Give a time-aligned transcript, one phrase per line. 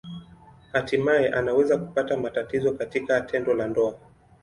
[0.71, 3.97] Hatimaye anaweza kupata matatizo katika tendo la ndoa.